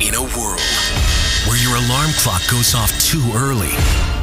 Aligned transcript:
In 0.00 0.14
a 0.14 0.22
world 0.22 0.60
where 1.46 1.56
your 1.60 1.74
alarm 1.76 2.10
clock 2.14 2.42
goes 2.50 2.74
off 2.74 2.90
too 3.00 3.22
early 3.34 3.72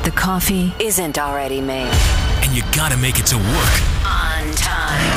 The 0.03 0.11
coffee 0.15 0.73
isn't 0.79 1.17
already 1.17 1.59
made. 1.61 1.91
and 2.43 2.55
you 2.55 2.63
gotta 2.73 2.95
make 2.97 3.19
it 3.19 3.25
to 3.27 3.37
work, 3.37 3.75
On 4.05 4.53
time. 4.55 5.11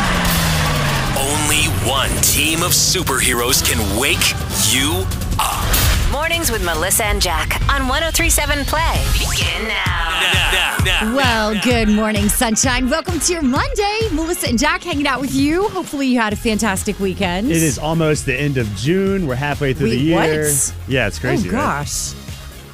only 1.16 1.64
one 1.88 2.10
team 2.22 2.62
of 2.62 2.72
superheroes 2.72 3.62
can 3.64 3.78
wake 4.00 4.26
you 4.72 5.06
up. 5.38 5.67
Mornings 6.12 6.50
with 6.50 6.64
Melissa 6.64 7.04
and 7.04 7.20
Jack 7.20 7.60
on 7.70 7.86
1037 7.86 8.64
Play. 8.64 9.04
Begin 9.18 9.68
now. 9.68 10.20
Now, 10.52 10.76
now, 10.84 11.14
Well, 11.16 11.60
good 11.62 11.88
morning, 11.88 12.28
sunshine. 12.30 12.88
Welcome 12.88 13.20
to 13.20 13.32
your 13.34 13.42
Monday. 13.42 13.98
Melissa 14.12 14.48
and 14.48 14.58
Jack 14.58 14.82
hanging 14.82 15.06
out 15.06 15.20
with 15.20 15.34
you. 15.34 15.68
Hopefully, 15.68 16.06
you 16.06 16.18
had 16.18 16.32
a 16.32 16.36
fantastic 16.36 16.98
weekend. 16.98 17.50
It 17.50 17.62
is 17.62 17.78
almost 17.78 18.24
the 18.24 18.34
end 18.34 18.56
of 18.56 18.74
June. 18.74 19.26
We're 19.26 19.34
halfway 19.34 19.74
through 19.74 19.90
Wait, 19.90 19.98
the 19.98 20.14
what? 20.14 20.28
year. 20.28 20.50
Yeah, 20.88 21.08
it's 21.08 21.18
crazy. 21.18 21.48
Oh 21.48 21.52
crazy. 21.52 21.56
right? 21.56 22.14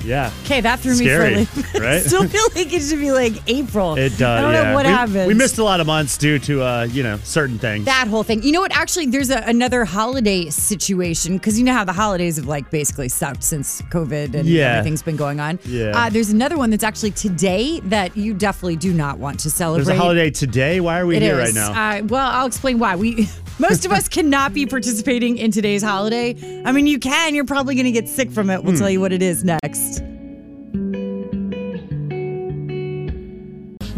Yeah. 0.05 0.31
Okay, 0.45 0.61
that 0.61 0.81
threw 0.81 0.95
Scary, 0.95 1.37
me 1.37 1.45
for 1.45 1.61
a 1.61 1.63
loop. 1.63 1.75
right? 1.83 1.85
I 1.95 2.01
still 2.01 2.29
feel 2.29 2.43
like 2.55 2.73
it 2.73 2.81
should 2.83 3.01
be 3.01 3.13
like 3.13 3.33
April. 3.49 3.97
It 3.97 4.11
does. 4.11 4.23
I 4.23 4.41
don't 4.41 4.53
yeah. 4.53 4.63
know 4.65 4.75
what 4.75 4.87
we, 4.87 4.93
happened. 4.93 5.27
We 5.29 5.35
missed 5.35 5.59
a 5.59 5.65
lot 5.65 5.81
of 5.81 5.87
months 5.87 6.17
due 6.19 6.39
to 6.41 6.63
uh, 6.63 6.89
you 6.91 7.03
know, 7.03 7.17
certain 7.25 7.59
things. 7.59 7.85
that 7.87 8.07
whole 8.09 8.23
thing. 8.23 8.43
You 8.43 8.53
know 8.53 8.61
what? 8.61 8.73
Actually, 8.77 9.07
there's 9.07 9.31
a, 9.31 9.39
another 9.39 9.85
holiday 9.85 10.51
situation 10.51 11.37
because 11.37 11.59
you 11.59 11.65
know 11.65 11.73
how 11.73 11.85
the 11.85 11.93
holidays 11.93 12.37
have 12.37 12.47
like 12.47 12.71
basically 12.71 13.09
sucked 13.09 13.43
since 13.43 13.83
COVID 13.83 14.35
and 14.35 14.49
Yeah. 14.49 14.73
everything's 14.79 15.03
been 15.03 15.17
going 15.17 15.41
on. 15.41 15.59
Yeah. 15.65 15.93
Uh, 15.95 16.11
there's 16.11 16.31
another 16.31 16.57
one 16.57 16.71
that's 16.71 16.85
actually 16.85 17.13
today 17.13 17.81
that 17.81 18.17
you 18.17 18.35
definitely 18.35 18.77
do 18.77 18.93
not 18.93 19.19
want 19.19 19.41
to 19.41 19.51
celebrate. 19.51 19.85
There's 19.85 19.97
a 19.97 20.01
holiday 20.01 20.31
today. 20.31 20.81
Why 20.81 21.01
are 21.01 21.07
we 21.07 21.17
It 21.17 21.23
here 21.23 21.41
is. 21.41 21.55
right 21.57 21.75
now? 21.75 21.99
Uh, 21.99 22.03
well, 22.05 22.31
I'll 22.31 22.47
explain 22.47 22.79
why. 22.79 22.97
We 22.97 23.29
most 23.59 23.85
of 23.85 23.93
us 23.93 24.09
cannot 24.09 24.53
be 24.53 24.67
participating 24.67 25.39
in 25.39 25.51
today's 25.51 25.83
holiday. 25.83 26.35
I 26.65 26.73
mean, 26.73 26.87
you 26.87 26.99
can. 26.99 27.35
You're 27.35 27.45
probably 27.45 27.75
going 27.75 27.85
to 27.87 27.93
get 27.93 28.09
sick 28.09 28.31
from 28.31 28.51
it. 28.51 28.63
We'll 28.65 28.73
Hmm. 28.75 28.79
tell 28.81 28.91
you 28.91 29.01
what 29.01 29.13
it 29.13 29.23
is 29.23 29.45
next. 29.45 30.03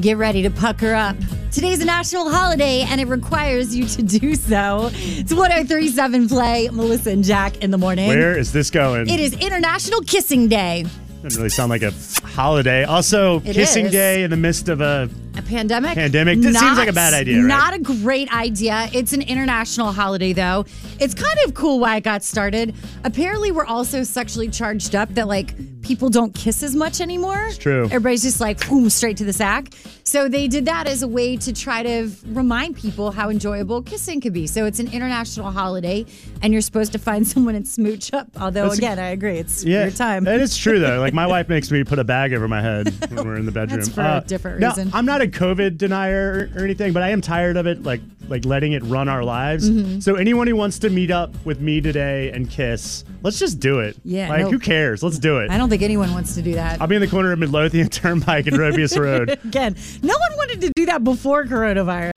Get 0.01 0.19
ready 0.19 0.43
to 0.43 0.51
pucker 0.51 0.93
up. 0.95 1.17
Today's 1.51 1.81
a 1.81 1.87
national 1.87 2.29
holiday, 2.29 2.83
and 2.83 3.01
it 3.01 3.09
requires 3.09 3.75
you 3.75 3.87
to 3.87 4.03
do 4.03 4.35
so. 4.35 4.91
It's 4.93 5.33
1037 5.33 6.29
Play, 6.29 6.69
Melissa 6.71 7.11
and 7.11 7.25
Jack 7.25 7.57
in 7.63 7.71
the 7.71 7.79
morning. 7.79 8.09
Where 8.09 8.37
is 8.37 8.53
this 8.53 8.71
going? 8.71 9.09
It 9.09 9.19
is 9.21 9.33
International 9.33 10.01
Kissing 10.03 10.49
Day. 10.49 10.85
Doesn't 11.23 11.41
really 11.41 11.49
sound 11.49 11.71
like 11.71 11.83
a 11.83 11.95
holiday. 12.23 12.85
Also, 12.85 13.41
It 13.41 13.55
kissing 13.55 13.87
is. 13.87 13.93
day 13.93 14.23
in 14.23 14.31
the 14.31 14.37
midst 14.37 14.69
of 14.69 14.83
a 14.83 15.09
Pandemic? 15.47 15.95
Pandemic? 15.95 16.41
That 16.41 16.55
seems 16.55 16.77
like 16.79 16.89
a 16.89 16.93
bad 16.93 17.15
idea, 17.15 17.39
right? 17.39 17.47
Not 17.47 17.75
a 17.75 17.79
great 17.79 18.33
idea. 18.33 18.89
It's 18.93 19.13
an 19.13 19.23
international 19.23 19.93
holiday, 19.93 20.33
though. 20.33 20.65
It's 20.99 21.15
kind 21.15 21.39
of 21.47 21.55
cool 21.55 21.79
why 21.79 21.97
it 21.97 22.05
got 22.05 22.23
started. 22.23 22.75
Apparently, 23.05 23.53
we're 23.53 23.67
also 23.67 24.03
sexually 24.03 24.49
charged 24.49 24.95
up 24.95 25.09
that, 25.11 25.29
like, 25.29 25.55
people 25.87 26.09
don't 26.09 26.35
kiss 26.35 26.63
as 26.65 26.75
much 26.75 27.01
anymore. 27.01 27.47
It's 27.47 27.59
true. 27.59 27.85
Everybody's 27.85 28.23
just 28.23 28.41
like, 28.41 28.69
boom, 28.69 28.91
straight 28.91 29.17
to 29.19 29.25
the 29.25 29.33
sack. 29.33 29.69
So 30.03 30.29
they 30.29 30.49
did 30.49 30.65
that 30.67 30.89
as 30.89 31.03
a 31.03 31.09
way 31.09 31.37
to 31.37 31.53
try 31.53 31.83
to 31.83 32.11
remind 32.27 32.77
people 32.77 33.13
how 33.13 33.31
enjoyable 33.31 33.83
kissing 33.83 34.21
could 34.21 34.33
be. 34.33 34.47
So 34.47 34.65
it's 34.67 34.81
an 34.81 34.93
international 34.93 35.53
holiday, 35.53 36.05
and 36.43 36.53
you're 36.53 36.63
supposed 36.63 36.93
to 36.93 36.99
find 36.99 37.27
someone 37.35 37.55
and 37.55 37.67
smooch 37.67 38.13
up. 38.13 38.29
Although, 38.41 38.65
That's 38.65 38.79
again, 38.79 38.99
I 38.99 39.09
agree. 39.11 39.39
It's 39.39 39.65
yeah, 39.65 39.83
your 39.83 39.91
time. 39.93 40.27
It 40.27 40.41
is 40.41 40.57
true 40.57 40.81
though. 40.81 40.99
Like 40.99 41.15
my 41.15 41.27
wife 41.35 41.49
makes 41.49 41.71
me 41.71 41.85
put 41.85 41.99
a 41.99 42.05
bag 42.05 42.33
over 42.33 42.49
my 42.49 42.61
head 42.61 42.93
when 43.11 43.27
we're 43.27 43.37
in 43.37 43.47
the 43.47 43.53
bedroom. 43.53 43.81
Uh, 43.81 43.85
That's 43.85 43.95
for 43.95 44.03
a 44.03 44.25
different 44.27 44.63
reason. 44.63 44.91
I'm 44.93 45.07
not 45.07 45.23
a 45.23 45.27
COVID 45.27 45.79
denier 45.79 46.51
or, 46.55 46.61
or 46.61 46.65
anything, 46.65 46.93
but 46.93 47.03
I 47.03 47.11
am 47.11 47.21
tired 47.21 47.57
of 47.57 47.67
it. 47.67 47.83
Like 47.83 48.01
like 48.29 48.45
letting 48.45 48.73
it 48.73 48.83
run 48.85 49.09
our 49.09 49.25
lives. 49.25 49.71
Mm-hmm. 49.71 50.01
So 50.01 50.17
anyone 50.17 50.47
who 50.47 50.57
wants 50.57 50.79
to 50.81 50.91
meet 50.91 51.11
up 51.11 51.33
with 51.45 51.61
me 51.61 51.81
today 51.81 52.31
and 52.33 52.51
kiss, 52.51 53.05
let's 53.23 53.39
just 53.39 53.61
do 53.61 53.81
it. 53.81 53.97
Yeah, 54.05 54.29
Like 54.29 54.41
no. 54.43 54.51
who 54.51 54.59
cares? 54.59 55.03
Let's 55.03 55.19
do 55.19 55.39
it. 55.39 55.51
I 55.51 55.59
don't 55.59 55.69
think 55.69 55.76
anyone 55.83 56.13
wants 56.13 56.35
to 56.35 56.43
do 56.43 56.55
that. 56.55 56.81
I'll 56.81 56.87
be 56.87 56.95
in 56.97 57.01
the 57.01 57.09
corner 57.09 57.33
of 57.33 57.39
Midlothian 57.39 57.89
Turnpike 57.91 58.47
and 58.47 58.57
Robious 58.59 58.97
Road. 58.99 59.31
Again, 59.45 59.77
no 60.03 60.15
one 60.17 60.37
wanted 60.37 60.61
to 60.63 60.71
do 60.77 60.87
that 60.87 61.05
before 61.05 61.45
coronavirus. 61.45 62.13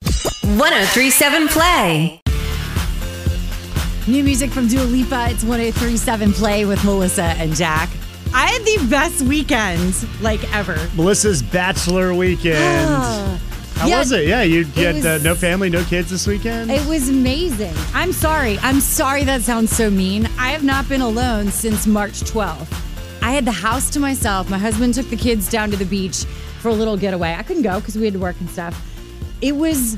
1037 0.58 1.48
Play. 1.48 2.20
New 4.06 4.24
music 4.24 4.50
from 4.50 4.66
Dua 4.66 4.82
Lipa. 4.82 5.28
It's 5.30 5.44
1037 5.44 6.32
Play 6.32 6.64
with 6.64 6.82
Melissa 6.84 7.22
and 7.38 7.54
Jack. 7.54 7.88
I 8.34 8.46
had 8.46 8.62
the 8.62 8.86
best 8.90 9.22
weekend 9.22 9.94
like 10.20 10.42
ever. 10.54 10.76
Melissa's 10.96 11.42
bachelor 11.42 12.14
weekend. 12.14 12.58
How 13.76 13.86
Yeah, 13.86 13.98
was 14.00 14.12
it? 14.12 14.26
Yeah, 14.26 14.42
you, 14.42 14.60
you 14.74 14.88
it 14.88 14.96
had 14.96 15.06
uh, 15.06 15.12
was- 15.14 15.24
no 15.24 15.34
family, 15.34 15.70
no 15.70 15.82
kids 15.84 16.10
this 16.10 16.26
weekend. 16.26 16.70
It 16.70 16.86
was 16.88 17.08
amazing. 17.08 17.72
I'm 17.94 18.12
sorry. 18.12 18.58
I'm 18.58 18.80
sorry 18.80 19.24
that 19.24 19.42
sounds 19.42 19.70
so 19.74 19.90
mean. 19.90 20.26
I 20.38 20.50
have 20.50 20.64
not 20.64 20.88
been 20.88 21.00
alone 21.00 21.48
since 21.50 21.86
March 21.86 22.20
12th. 22.22 22.68
I 23.22 23.32
had 23.32 23.44
the 23.44 23.52
house 23.52 23.90
to 23.90 24.00
myself. 24.00 24.48
My 24.50 24.58
husband 24.58 24.94
took 24.94 25.08
the 25.08 25.16
kids 25.16 25.48
down 25.50 25.70
to 25.70 25.76
the 25.76 25.84
beach 25.84 26.24
for 26.60 26.68
a 26.68 26.74
little 26.74 26.96
getaway. 26.96 27.34
I 27.34 27.42
couldn't 27.42 27.62
go 27.62 27.78
because 27.80 27.96
we 27.96 28.04
had 28.04 28.14
to 28.14 28.18
work 28.20 28.36
and 28.40 28.48
stuff. 28.50 28.86
It 29.40 29.52
was 29.56 29.96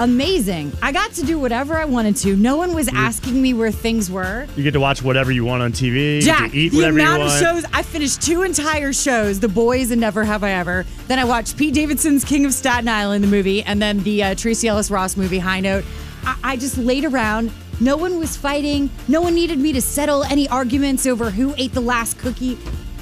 amazing. 0.00 0.72
I 0.82 0.90
got 0.92 1.12
to 1.12 1.22
do 1.22 1.38
whatever 1.38 1.76
I 1.76 1.84
wanted 1.84 2.16
to. 2.18 2.34
No 2.36 2.56
one 2.56 2.74
was 2.74 2.88
asking 2.88 3.40
me 3.40 3.54
where 3.54 3.70
things 3.70 4.10
were. 4.10 4.46
you 4.56 4.62
get 4.62 4.72
to 4.72 4.80
watch 4.80 5.02
whatever 5.02 5.30
you 5.32 5.44
want 5.44 5.62
on 5.62 5.72
TV. 5.72 6.20
Jack, 6.22 6.54
eat 6.54 6.70
the 6.70 6.76
whatever 6.78 6.98
you 6.98 7.04
amount 7.04 7.22
of 7.22 7.28
want. 7.28 7.40
shows 7.40 7.64
I 7.72 7.82
finished 7.82 8.22
two 8.22 8.42
entire 8.42 8.92
shows, 8.92 9.40
The 9.40 9.48
Boys 9.48 9.90
and 9.90 10.00
Never 10.00 10.24
Have 10.24 10.42
I 10.44 10.52
Ever. 10.52 10.86
Then 11.08 11.18
I 11.18 11.24
watched 11.24 11.56
Pete 11.56 11.74
Davidson's 11.74 12.24
King 12.24 12.44
of 12.46 12.52
Staten 12.54 12.88
Island, 12.88 13.22
the 13.22 13.28
movie, 13.28 13.62
and 13.62 13.80
then 13.80 14.02
the 14.02 14.22
uh, 14.22 14.34
Tracee 14.34 14.68
Ellis 14.68 14.90
Ross 14.90 15.16
movie, 15.16 15.38
High 15.38 15.60
Note. 15.60 15.84
I-, 16.24 16.38
I 16.42 16.56
just 16.56 16.78
laid 16.78 17.04
around. 17.04 17.50
No 17.80 17.96
one 17.96 18.18
was 18.18 18.36
fighting. 18.36 18.90
No 19.08 19.20
one 19.20 19.34
needed 19.34 19.58
me 19.58 19.72
to 19.72 19.80
settle 19.80 20.22
any 20.24 20.48
arguments 20.48 21.06
over 21.06 21.30
who 21.30 21.54
ate 21.58 21.72
the 21.72 21.80
last 21.80 22.18
cookie. 22.18 22.58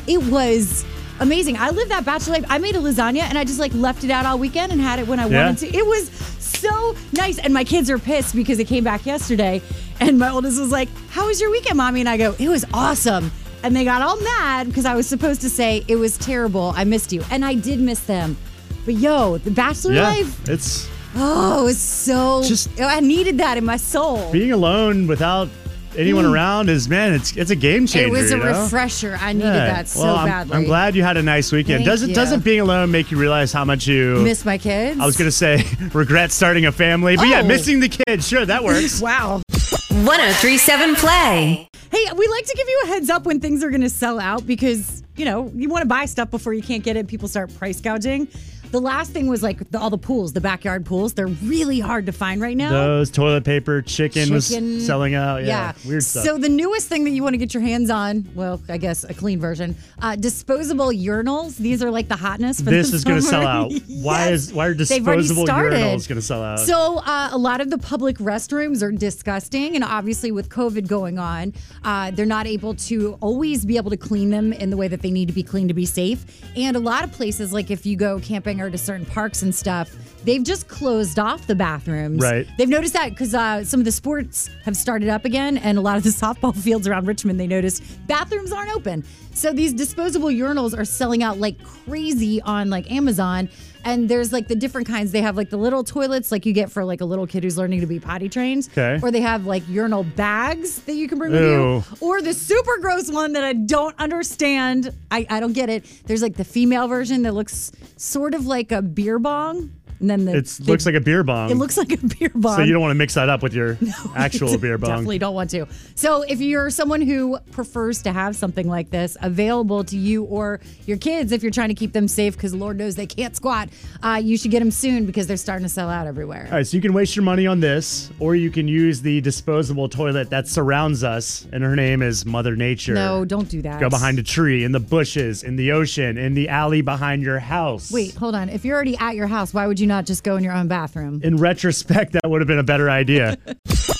It 0.06 0.22
was 0.24 0.84
amazing. 1.20 1.56
I 1.58 1.70
lived 1.70 1.90
that 1.90 2.04
bachelor 2.04 2.34
life. 2.34 2.46
I 2.48 2.58
made 2.58 2.76
a 2.76 2.78
lasagna 2.78 3.20
and 3.22 3.36
I 3.36 3.44
just 3.44 3.58
like 3.58 3.74
left 3.74 4.04
it 4.04 4.10
out 4.10 4.24
all 4.26 4.38
weekend 4.38 4.72
and 4.72 4.80
had 4.80 4.98
it 4.98 5.06
when 5.06 5.20
I 5.20 5.28
Yeah. 5.28 5.44
wanted 5.44 5.58
to. 5.70 5.76
It 5.76 5.84
was 5.86 6.08
so 6.38 6.96
nice. 7.12 7.38
And 7.38 7.52
my 7.52 7.64
kids 7.64 7.90
are 7.90 7.98
pissed 7.98 8.34
because 8.34 8.58
it 8.58 8.66
came 8.66 8.84
back 8.84 9.04
yesterday. 9.06 9.60
And 10.00 10.18
my 10.18 10.30
oldest 10.30 10.58
was 10.58 10.70
like, 10.72 10.88
How 11.10 11.26
was 11.26 11.40
your 11.40 11.50
weekend, 11.50 11.76
mommy? 11.76 12.00
And 12.00 12.08
I 12.08 12.16
go, 12.16 12.34
It 12.38 12.48
was 12.48 12.64
awesome. 12.72 13.30
And 13.62 13.76
they 13.76 13.84
got 13.84 14.00
all 14.00 14.18
mad 14.18 14.66
because 14.68 14.86
I 14.86 14.94
was 14.94 15.06
supposed 15.06 15.42
to 15.42 15.50
say, 15.50 15.84
It 15.88 15.96
was 15.96 16.16
terrible. 16.16 16.72
I 16.74 16.84
missed 16.84 17.12
you. 17.12 17.22
And 17.30 17.44
I 17.44 17.52
did 17.54 17.80
miss 17.80 18.00
them. 18.00 18.38
But 18.86 18.94
yo, 18.94 19.36
the 19.36 19.50
bachelor 19.50 19.92
Yeah, 19.92 20.04
life, 20.04 20.48
it's 20.48 20.88
oh, 21.16 21.62
it 21.62 21.64
was 21.64 21.78
so. 21.78 22.42
Just- 22.42 22.68
I 22.80 23.00
needed 23.00 23.38
that 23.38 23.56
in 23.58 23.64
my 23.64 23.76
soul. 23.76 24.30
being 24.32 24.52
alone 24.52 25.06
without 25.06 25.48
anyone 25.96 26.24
around 26.24 26.68
is 26.70 26.88
man, 26.88 27.12
it's 27.12 27.36
it's 27.36 27.50
a 27.50 27.56
game 27.56 27.86
changer. 27.86 28.06
Mm. 28.08 28.08
It 28.08 28.12
was 28.22 28.32
a 28.32 28.36
you 28.36 28.42
know? 28.44 28.62
refresher. 28.62 29.18
I 29.20 29.32
needed 29.32 29.46
Yeah. 29.48 29.66
that 29.66 29.88
so 29.88 30.02
well, 30.04 30.16
I'm, 30.16 30.28
badly. 30.28 30.56
I'm 30.56 30.64
glad 30.64 30.94
you 30.94 31.02
had 31.02 31.16
a 31.16 31.22
nice 31.22 31.50
weekend. 31.50 31.78
Thank 31.78 31.86
doesn't 31.86 32.08
you. 32.10 32.14
doesn't 32.14 32.44
being 32.44 32.60
alone 32.60 32.90
make 32.92 33.10
you 33.10 33.18
realize 33.18 33.52
how 33.52 33.64
much 33.64 33.86
you 33.88 34.20
Miss 34.22 34.44
my 34.44 34.56
kids. 34.56 35.00
I 35.00 35.06
was 35.06 35.16
gonna 35.16 35.32
say 35.32 35.64
regret 35.92 36.30
starting 36.30 36.66
a 36.66 36.72
family, 36.72 37.16
but 37.16 37.26
yeah, 37.26 37.40
Oh. 37.40 37.46
missing 37.46 37.80
the 37.80 37.88
kids. 37.88 38.26
Sure, 38.28 38.46
that 38.46 38.62
works. 38.62 39.00
Wow. 39.10 39.42
1037 39.90 40.94
Play. 40.96 41.68
Hey, 41.90 42.04
we 42.16 42.26
like 42.28 42.46
to 42.46 42.54
give 42.56 42.68
you 42.68 42.80
a 42.84 42.86
heads 42.86 43.10
up 43.10 43.26
when 43.26 43.40
things 43.40 43.62
are 43.64 43.70
going 43.70 43.80
to 43.82 43.90
sell 43.90 44.20
out 44.20 44.46
because, 44.46 45.02
you 45.16 45.24
know, 45.24 45.50
you 45.54 45.68
want 45.68 45.82
to 45.82 45.88
buy 45.88 46.04
stuff 46.06 46.30
before 46.30 46.54
you 46.54 46.62
can't 46.62 46.84
get 46.84 46.96
it. 46.96 47.08
People 47.08 47.26
start 47.28 47.52
price 47.58 47.80
gouging. 47.80 48.28
The 48.70 48.80
last 48.80 49.10
thing 49.10 49.26
was 49.28 49.42
like 49.42 49.68
the, 49.70 49.78
all 49.80 49.90
the 49.90 49.98
pools, 49.98 50.32
the 50.32 50.40
backyard 50.40 50.86
pools. 50.86 51.12
They're 51.14 51.26
really 51.26 51.80
hard 51.80 52.06
to 52.06 52.12
find 52.12 52.40
right 52.40 52.56
now. 52.56 52.70
Those 52.70 53.10
toilet 53.10 53.44
paper, 53.44 53.82
chicken, 53.82 54.26
Chicken. 54.26 54.32
was 54.32 54.86
selling 54.86 55.14
out. 55.14 55.42
Yeah, 55.44 55.72
weird 55.86 56.04
stuff. 56.04 56.24
So 56.24 56.38
the 56.38 56.48
newest 56.48 56.88
thing 56.88 57.04
that 57.04 57.10
you 57.10 57.22
want 57.22 57.34
to 57.34 57.38
get 57.38 57.52
your 57.52 57.62
hands 57.62 57.90
on, 57.90 58.28
well, 58.34 58.60
I 58.68 58.76
guess 58.78 59.02
a 59.04 59.12
clean 59.14 59.40
version, 59.40 59.76
uh, 60.00 60.14
disposable 60.16 60.86
urinals. 60.88 61.56
These 61.56 61.82
are 61.82 61.90
like 61.90 62.08
the 62.08 62.16
hotness 62.16 62.58
for 62.60 62.70
this 62.70 62.90
the 62.90 62.96
is 62.96 63.04
going 63.04 63.20
to 63.20 63.26
sell 63.26 63.46
out. 63.46 63.72
Why 63.88 64.28
Yes. 64.30 64.30
is 64.48 64.52
why 64.52 64.66
are 64.66 64.74
disposable 64.74 65.46
urinals 65.46 66.08
going 66.08 66.16
to 66.20 66.22
sell 66.22 66.42
out? 66.42 66.60
So 66.60 66.98
uh, 66.98 67.30
a 67.32 67.38
lot 67.38 67.60
of 67.60 67.70
the 67.70 67.78
public 67.78 68.18
restrooms 68.18 68.82
are 68.82 68.92
disgusting, 68.92 69.74
and 69.74 69.82
obviously 69.84 70.30
with 70.30 70.48
COVID 70.48 70.86
going 70.86 71.18
on, 71.18 71.52
uh, 71.84 72.10
they're 72.12 72.24
not 72.26 72.46
able 72.46 72.74
to 72.74 73.18
always 73.20 73.64
be 73.64 73.76
able 73.76 73.90
to 73.90 73.96
clean 73.96 74.30
them 74.30 74.52
in 74.52 74.70
the 74.70 74.76
way 74.76 74.88
that 74.88 75.02
they 75.02 75.10
need 75.10 75.26
to 75.28 75.34
be 75.34 75.42
cleaned 75.42 75.68
to 75.68 75.74
be 75.74 75.86
safe. 75.86 76.24
And 76.56 76.76
a 76.76 76.80
lot 76.80 77.02
of 77.04 77.12
places, 77.12 77.52
like 77.52 77.70
if 77.70 77.84
you 77.84 77.96
go 77.96 78.20
camping 78.20 78.59
or 78.60 78.70
to 78.70 78.78
certain 78.78 79.06
parks 79.06 79.42
and 79.42 79.54
stuff, 79.54 79.90
they've 80.24 80.42
just 80.42 80.68
closed 80.68 81.18
off 81.18 81.46
the 81.46 81.54
bathrooms. 81.54 82.22
Right. 82.22 82.46
They've 82.58 82.68
noticed 82.68 82.94
that 82.94 83.10
because 83.10 83.34
uh, 83.34 83.64
some 83.64 83.80
of 83.80 83.84
the 83.84 83.92
sports 83.92 84.50
have 84.64 84.76
started 84.76 85.08
up 85.08 85.24
again, 85.24 85.58
and 85.58 85.78
a 85.78 85.80
lot 85.80 85.96
of 85.96 86.02
the 86.02 86.10
softball 86.10 86.54
fields 86.56 86.86
around 86.86 87.06
Richmond, 87.06 87.38
they 87.38 87.46
noticed 87.46 87.82
bathrooms 88.06 88.52
aren't 88.52 88.74
open. 88.74 89.04
So 89.32 89.52
these 89.52 89.72
disposable 89.72 90.28
urinals 90.28 90.76
are 90.76 90.84
selling 90.84 91.22
out 91.22 91.38
like 91.38 91.62
crazy 91.62 92.42
on 92.42 92.68
like 92.70 92.90
Amazon. 92.90 93.48
And 93.82 94.10
there's 94.10 94.30
like 94.30 94.46
the 94.46 94.54
different 94.54 94.86
kinds. 94.86 95.10
They 95.10 95.22
have 95.22 95.38
like 95.38 95.48
the 95.48 95.56
little 95.56 95.82
toilets, 95.82 96.30
like 96.30 96.44
you 96.44 96.52
get 96.52 96.70
for 96.70 96.84
like 96.84 97.00
a 97.00 97.06
little 97.06 97.26
kid 97.26 97.44
who's 97.44 97.56
learning 97.56 97.80
to 97.80 97.86
be 97.86 97.98
potty 97.98 98.28
trained. 98.28 98.68
Okay. 98.72 98.98
Or 99.02 99.10
they 99.10 99.22
have 99.22 99.46
like 99.46 99.66
urinal 99.68 100.04
bags 100.04 100.82
that 100.82 100.92
you 100.94 101.08
can 101.08 101.18
bring 101.18 101.32
with 101.32 101.40
Ew. 101.40 101.48
you. 101.48 101.84
Or 102.00 102.20
the 102.20 102.34
super 102.34 102.76
gross 102.78 103.10
one 103.10 103.32
that 103.32 103.44
I 103.44 103.54
don't 103.54 103.98
understand. 103.98 104.92
I, 105.10 105.26
I 105.30 105.40
don't 105.40 105.54
get 105.54 105.70
it. 105.70 105.86
There's 106.04 106.20
like 106.20 106.36
the 106.36 106.44
female 106.44 106.88
version 106.88 107.22
that 107.22 107.32
looks 107.32 107.72
sort 107.96 108.34
of 108.34 108.44
like 108.44 108.70
a 108.70 108.82
beer 108.82 109.18
bong. 109.18 109.70
And 110.00 110.08
then 110.08 110.24
the, 110.24 110.36
It 110.38 110.60
looks 110.60 110.86
like 110.86 110.94
a 110.94 111.00
beer 111.00 111.22
bong. 111.22 111.50
it 111.50 111.56
looks 111.56 111.76
like 111.76 111.92
a 111.92 111.98
beer 111.98 112.30
bong. 112.34 112.56
so 112.56 112.62
you 112.62 112.72
don't 112.72 112.80
want 112.80 112.92
to 112.92 112.96
mix 112.96 113.14
that 113.14 113.28
up 113.28 113.42
with 113.42 113.52
your 113.52 113.76
actual 114.16 114.56
beer 114.58 114.78
bong. 114.78 114.90
Definitely 114.90 115.18
don't 115.18 115.34
want 115.34 115.50
to. 115.50 115.66
So 115.94 116.22
if 116.22 116.40
you're 116.40 116.70
someone 116.70 117.00
who 117.02 117.38
prefers 117.52 118.02
to 118.02 118.12
have 118.12 118.34
something 118.36 118.66
like 118.68 118.90
this 118.90 119.16
available 119.20 119.84
to 119.84 119.96
you 119.96 120.24
or 120.24 120.60
your 120.86 120.96
kids, 120.96 121.32
if 121.32 121.42
you're 121.42 121.52
trying 121.52 121.68
to 121.68 121.74
keep 121.74 121.92
them 121.92 122.08
safe, 122.08 122.34
because 122.34 122.54
Lord 122.54 122.78
knows 122.78 122.94
they 122.96 123.06
can't 123.06 123.36
squat, 123.36 123.68
uh, 124.02 124.20
you 124.22 124.36
should 124.38 124.50
get 124.50 124.60
them 124.60 124.70
soon 124.70 125.04
because 125.06 125.26
they're 125.26 125.36
starting 125.36 125.64
to 125.64 125.68
sell 125.68 125.90
out 125.90 126.06
everywhere. 126.06 126.46
All 126.46 126.52
right, 126.56 126.66
so 126.66 126.76
you 126.76 126.80
can 126.82 126.92
waste 126.94 127.14
your 127.14 127.24
money 127.24 127.46
on 127.46 127.60
this, 127.60 128.10
or 128.18 128.34
you 128.34 128.50
can 128.50 128.68
use 128.68 129.02
the 129.02 129.20
disposable 129.20 129.88
toilet 129.88 130.30
that 130.30 130.48
surrounds 130.48 131.04
us, 131.04 131.46
and 131.52 131.62
her 131.62 131.76
name 131.76 132.00
is 132.02 132.24
Mother 132.24 132.56
Nature. 132.56 132.94
No, 132.94 133.24
don't 133.24 133.48
do 133.48 133.60
that. 133.62 133.80
Go 133.80 133.90
behind 133.90 134.18
a 134.18 134.22
tree, 134.22 134.64
in 134.64 134.72
the 134.72 134.80
bushes, 134.80 135.42
in 135.42 135.56
the 135.56 135.72
ocean, 135.72 136.16
in 136.16 136.34
the 136.34 136.48
alley 136.48 136.80
behind 136.80 137.22
your 137.22 137.38
house. 137.38 137.90
Wait, 137.92 138.14
hold 138.14 138.34
on. 138.34 138.48
If 138.48 138.64
you're 138.64 138.76
already 138.76 138.96
at 138.96 139.14
your 139.16 139.26
house, 139.26 139.52
why 139.52 139.66
would 139.66 139.78
you 139.78 139.86
not 139.90 140.06
just 140.06 140.24
go 140.24 140.36
in 140.36 140.44
your 140.44 140.54
own 140.54 140.68
bathroom? 140.68 141.20
In 141.22 141.36
retrospect, 141.36 142.12
that 142.12 142.22
would 142.24 142.40
have 142.40 142.48
been 142.48 142.58
a 142.58 142.62
better 142.64 142.88
idea. 142.88 143.36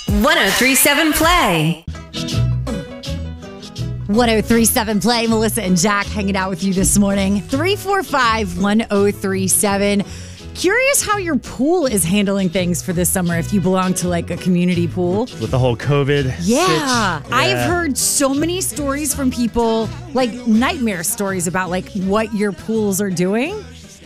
1037 0.07 1.13
Play. 1.13 1.85
1037 4.07 4.99
Play, 4.99 5.27
Melissa 5.27 5.61
and 5.63 5.77
Jack 5.77 6.05
hanging 6.07 6.35
out 6.35 6.49
with 6.49 6.63
you 6.63 6.73
this 6.73 6.97
morning. 6.97 7.41
345 7.41 8.61
1037. 8.61 10.03
Curious 10.53 11.01
how 11.01 11.17
your 11.17 11.37
pool 11.37 11.85
is 11.85 12.03
handling 12.03 12.49
things 12.49 12.81
for 12.83 12.91
this 12.93 13.09
summer 13.09 13.37
if 13.37 13.53
you 13.53 13.61
belong 13.61 13.93
to 13.95 14.09
like 14.09 14.29
a 14.31 14.37
community 14.37 14.87
pool. 14.87 15.21
With 15.39 15.51
the 15.51 15.59
whole 15.59 15.77
COVID. 15.77 16.35
Yeah. 16.41 17.21
sitch. 17.21 17.31
I've 17.31 17.65
heard 17.69 17.97
so 17.97 18.33
many 18.33 18.59
stories 18.59 19.15
from 19.15 19.31
people, 19.31 19.89
like 20.13 20.31
nightmare 20.45 21.03
stories 21.03 21.47
about 21.47 21.69
like 21.69 21.89
what 21.93 22.33
your 22.33 22.51
pools 22.51 22.99
are 23.01 23.09
doing. 23.09 23.63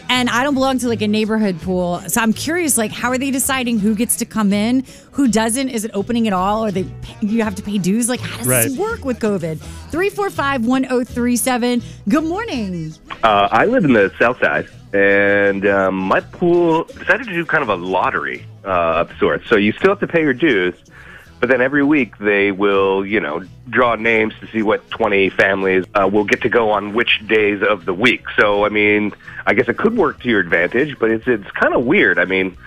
And 0.09 0.29
I 0.29 0.43
don't 0.43 0.53
belong 0.53 0.77
to 0.79 0.87
like 0.87 1.01
a 1.01 1.07
neighborhood 1.07 1.59
pool. 1.61 1.99
So 2.07 2.21
I'm 2.21 2.33
curious, 2.33 2.77
like, 2.77 2.91
how 2.91 3.09
are 3.09 3.17
they 3.17 3.31
deciding 3.31 3.79
who 3.79 3.95
gets 3.95 4.17
to 4.17 4.25
come 4.25 4.53
in, 4.53 4.85
who 5.11 5.27
doesn't? 5.27 5.69
Is 5.69 5.83
it 5.83 5.91
opening 5.93 6.27
at 6.27 6.33
all? 6.33 6.63
Or 6.63 6.71
they 6.71 6.85
you 7.21 7.43
have 7.43 7.55
to 7.55 7.63
pay 7.63 7.77
dues? 7.77 8.07
Like, 8.07 8.19
how 8.19 8.37
does 8.37 8.47
this 8.47 8.77
work 8.77 9.03
with 9.03 9.19
COVID? 9.19 9.59
345 9.59 10.65
1037. 10.65 11.81
Good 12.07 12.23
morning. 12.23 12.93
Uh, 13.23 13.47
I 13.51 13.65
live 13.65 13.85
in 13.85 13.93
the 13.93 14.13
South 14.19 14.39
Side, 14.39 14.67
and 14.93 15.65
um, 15.65 15.95
my 15.95 16.19
pool 16.19 16.83
decided 16.83 17.27
to 17.27 17.33
do 17.33 17.45
kind 17.45 17.63
of 17.63 17.69
a 17.69 17.75
lottery 17.75 18.45
uh, 18.63 19.05
of 19.05 19.11
sorts. 19.17 19.47
So 19.49 19.55
you 19.55 19.71
still 19.73 19.89
have 19.89 19.99
to 20.01 20.07
pay 20.07 20.21
your 20.21 20.33
dues, 20.33 20.75
but 21.45 21.51
then 21.51 21.61
every 21.61 21.83
week 21.83 22.17
they 22.17 22.51
will, 22.51 23.05
you 23.05 23.19
know, 23.19 23.43
draw 23.69 23.93
names 23.93 24.33
to 24.39 24.47
see 24.47 24.63
what 24.63 24.89
20 24.89 25.29
families 25.29 25.85
uh, 25.93 26.09
will 26.11 26.23
get 26.23 26.41
to 26.41 26.49
go 26.49 26.71
on 26.71 26.95
which 26.95 27.21
days 27.27 27.61
of 27.61 27.85
the 27.85 27.93
week. 27.93 28.25
So, 28.35 28.65
I 28.65 28.69
mean, 28.69 29.13
I 29.45 29.53
guess 29.53 29.69
it 29.69 29.77
could 29.77 29.95
work 29.95 30.19
to 30.21 30.27
your 30.27 30.39
advantage, 30.39 30.97
but 30.97 31.11
it's 31.11 31.27
it's 31.27 31.51
kind 31.51 31.75
of 31.75 31.85
weird. 31.85 32.17
I 32.17 32.25
mean, 32.25 32.57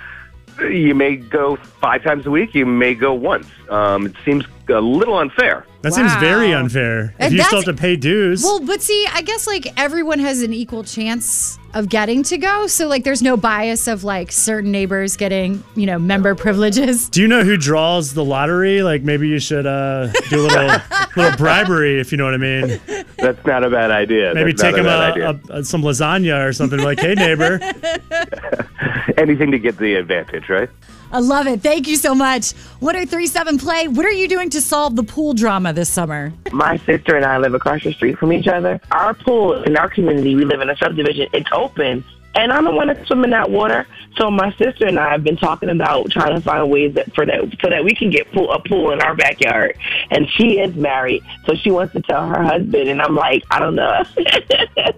you 0.60 0.94
may 0.94 1.16
go 1.16 1.56
five 1.56 2.04
times 2.04 2.24
a 2.24 2.30
week, 2.30 2.54
you 2.54 2.66
may 2.66 2.94
go 2.94 3.14
once. 3.14 3.48
Um, 3.68 4.06
it 4.06 4.14
seems 4.24 4.44
a 4.70 4.80
little 4.80 5.18
unfair. 5.18 5.64
That 5.82 5.92
seems 5.94 6.12
Wow. 6.14 6.20
very 6.20 6.52
unfair. 6.52 7.14
And 7.18 7.32
If 7.32 7.38
you 7.38 7.44
still 7.44 7.58
that's- 7.60 7.66
have 7.66 7.76
to 7.76 7.80
pay 7.80 7.96
dues. 7.96 8.42
Well, 8.42 8.60
but 8.60 8.82
see, 8.82 9.06
I 9.12 9.22
guess 9.22 9.46
like 9.46 9.72
everyone 9.76 10.18
has 10.18 10.42
an 10.42 10.52
equal 10.52 10.82
chance 10.82 11.58
of 11.74 11.88
getting 11.88 12.22
to 12.24 12.38
go. 12.38 12.66
So, 12.66 12.88
like, 12.88 13.04
there's 13.04 13.22
no 13.22 13.36
bias 13.36 13.86
of 13.86 14.02
like 14.02 14.32
certain 14.32 14.72
neighbors 14.72 15.16
getting, 15.16 15.62
you 15.76 15.86
know, 15.86 15.98
member 15.98 16.34
privileges. 16.34 17.08
do 17.10 17.20
you 17.22 17.28
know 17.28 17.44
who 17.44 17.56
draws 17.56 18.14
the 18.14 18.24
lottery? 18.24 18.82
Like 18.82 19.02
maybe 19.02 19.28
you 19.28 19.38
should 19.38 19.66
uh, 19.66 20.08
do 20.30 20.40
a 20.40 20.46
little 20.48 20.76
little 21.16 21.36
bribery, 21.36 22.00
if 22.00 22.10
you 22.10 22.18
know 22.18 22.24
what 22.24 22.34
I 22.34 22.38
mean. 22.38 22.80
That's 23.18 23.44
not 23.46 23.62
a 23.64 23.70
bad 23.70 23.90
idea. 23.90 24.32
Maybe 24.34 24.52
That's 24.52 24.62
take 24.62 24.72
not 24.72 24.80
him 24.80 24.86
bad 24.86 25.00
a, 25.00 25.12
idea. 25.12 25.40
a, 25.50 25.58
a, 25.60 25.64
some 25.64 25.82
lasagna 25.82 26.44
or 26.46 26.52
something. 26.52 26.80
Like, 26.80 26.98
hey 27.00 27.14
neighbor, 27.14 27.60
Anything 29.16 29.50
to 29.50 29.58
get 29.58 29.78
the 29.78 29.94
advantage, 29.94 30.48
right? 30.48 30.70
I 31.10 31.20
love 31.20 31.46
it. 31.46 31.62
Thank 31.62 31.88
you 31.88 31.96
so 31.96 32.14
much. 32.14 32.52
1037 32.80 33.58
Play, 33.58 33.88
what 33.88 34.04
are 34.04 34.12
you 34.12 34.28
doing 34.28 34.50
to 34.50 34.60
solve 34.60 34.94
the 34.94 35.02
pool 35.02 35.32
drama 35.32 35.72
this 35.72 35.88
summer? 35.88 36.32
My 36.52 36.76
sister 36.78 37.16
and 37.16 37.24
I 37.24 37.38
live 37.38 37.54
across 37.54 37.82
the 37.82 37.92
street 37.92 38.18
from 38.18 38.32
each 38.32 38.46
other. 38.46 38.80
Our 38.90 39.14
pool 39.14 39.62
in 39.62 39.76
our 39.76 39.88
community, 39.88 40.34
we 40.34 40.44
live 40.44 40.60
in 40.60 40.68
a 40.68 40.76
subdivision. 40.76 41.28
It's 41.32 41.48
open, 41.52 42.04
and 42.34 42.52
I 42.52 42.60
don't 42.60 42.76
want 42.76 42.96
to 42.96 43.06
swim 43.06 43.24
in 43.24 43.30
that 43.30 43.50
water. 43.50 43.86
So 44.18 44.30
my 44.30 44.52
sister 44.56 44.86
and 44.86 44.98
I 44.98 45.10
have 45.12 45.22
been 45.22 45.36
talking 45.36 45.68
about 45.68 46.10
trying 46.10 46.34
to 46.34 46.40
find 46.40 46.68
ways 46.70 46.94
that 46.94 47.14
for 47.14 47.24
that 47.24 47.40
so 47.62 47.70
that 47.70 47.84
we 47.84 47.94
can 47.94 48.10
get 48.10 48.30
pool, 48.32 48.50
a 48.52 48.60
pool 48.60 48.90
in 48.90 49.00
our 49.00 49.14
backyard. 49.14 49.78
And 50.10 50.28
she 50.30 50.58
is 50.58 50.74
married, 50.74 51.22
so 51.46 51.54
she 51.54 51.70
wants 51.70 51.92
to 51.94 52.02
tell 52.02 52.26
her 52.26 52.42
husband, 52.42 52.88
and 52.88 53.00
I'm 53.00 53.14
like, 53.14 53.44
I 53.50 53.60
don't 53.60 53.76
know. 53.76 54.02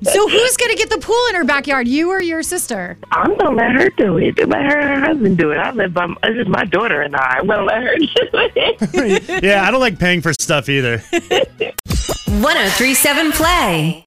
So, 0.02 0.26
who's 0.28 0.56
going 0.56 0.70
to 0.70 0.76
get 0.76 0.88
the 0.88 0.98
pool 0.98 1.20
in 1.28 1.34
her 1.34 1.44
backyard, 1.44 1.86
you 1.86 2.08
or 2.10 2.22
your 2.22 2.42
sister? 2.42 2.96
I'm 3.12 3.36
gonna 3.36 3.54
let 3.54 3.72
her 3.72 3.90
do 3.90 4.16
it. 4.16 4.38
Let 4.48 4.62
her 4.62 4.78
and 4.78 5.00
her 5.00 5.06
husband 5.08 5.36
do 5.36 5.50
it. 5.50 5.58
I 5.58 5.72
live 5.72 5.92
by. 5.92 6.06
This 6.22 6.38
is 6.38 6.48
my 6.48 6.64
daughter 6.64 7.02
and 7.02 7.14
I. 7.14 7.36
I'm 7.38 7.46
gonna 7.46 7.64
let 7.64 7.82
her 7.82 7.96
do 7.96 8.06
it. 8.32 9.28
yeah, 9.42 9.66
I 9.66 9.70
don't 9.70 9.80
like 9.80 9.98
paying 9.98 10.22
for 10.22 10.32
stuff 10.32 10.70
either. 10.70 10.98
1037 10.98 13.32
Play. 13.32 14.04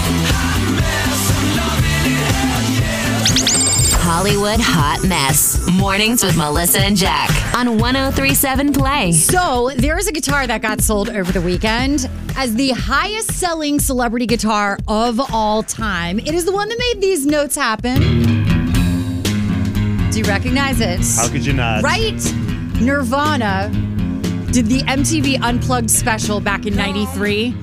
Hollywood 4.15 4.60
Hot 4.60 5.04
Mess. 5.07 5.68
Mornings 5.71 6.24
with 6.24 6.38
Melissa 6.38 6.81
and 6.81 6.95
Jack 6.95 7.31
on 7.56 7.80
1037 7.80 8.71
Play. 8.71 9.12
So, 9.12 9.71
there 9.75 9.98
is 9.98 10.07
a 10.07 10.12
guitar 10.12 10.45
that 10.45 10.62
got 10.62 10.81
sold 10.81 11.10
over 11.10 11.31
the 11.31 11.42
weekend 11.42 12.07
as 12.38 12.54
the 12.54 12.69
highest 12.74 13.31
selling 13.31 13.80
celebrity 13.80 14.27
guitar 14.27 14.77
of 14.88 15.19
all 15.33 15.63
time. 15.63 16.19
It 16.19 16.36
is 16.36 16.45
the 16.45 16.51
one 16.51 16.69
that 16.69 16.77
made 16.77 17.01
these 17.01 17.25
notes 17.25 17.56
happen. 17.56 18.00
Do 20.12 20.19
you 20.19 20.25
recognize 20.25 20.80
it? 20.80 21.00
How 21.15 21.27
could 21.27 21.44
you 21.44 21.54
not? 21.54 21.81
Right? 21.81 22.13
Nirvana 22.80 23.69
did 24.51 24.68
the 24.68 24.81
MTV 24.81 25.42
Unplugged 25.42 25.89
special 25.89 26.39
back 26.39 26.68
in 26.68 26.75
93. 26.75 27.57